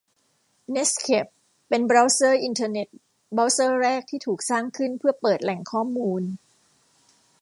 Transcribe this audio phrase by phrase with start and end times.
[0.71, 1.25] เน็ตสเคป
[1.69, 2.87] เป็นบราวเซอร์อินเทอร์เน็ต
[3.35, 6.23] บราวเซอร์แรกที่ถูกสร้างขึ้นเพื่อเปิดแหล่งข้อมูล